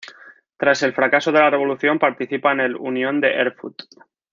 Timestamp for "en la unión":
2.53-3.21